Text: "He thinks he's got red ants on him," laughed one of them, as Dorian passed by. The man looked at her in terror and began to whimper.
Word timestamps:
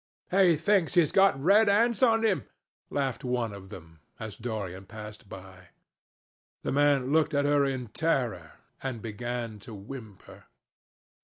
"He 0.31 0.55
thinks 0.55 0.95
he's 0.95 1.11
got 1.11 1.39
red 1.39 1.69
ants 1.69 2.01
on 2.01 2.23
him," 2.23 2.45
laughed 2.89 3.23
one 3.23 3.53
of 3.53 3.69
them, 3.69 3.99
as 4.19 4.35
Dorian 4.35 4.87
passed 4.87 5.29
by. 5.29 5.67
The 6.63 6.71
man 6.71 7.11
looked 7.11 7.35
at 7.35 7.45
her 7.45 7.65
in 7.65 7.85
terror 7.89 8.53
and 8.81 8.99
began 9.03 9.59
to 9.59 9.75
whimper. 9.75 10.45